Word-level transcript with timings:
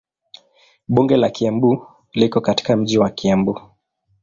Bunge 0.87 1.17
la 1.17 1.29
Kiambu 1.29 1.87
liko 2.13 2.41
katika 2.41 2.75
mji 2.77 2.97
wa 2.97 3.09
Kiambu. 3.09 3.61